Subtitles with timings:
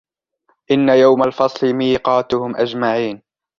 [0.71, 3.21] إن يوم الفصل ميقاتهم أجمعين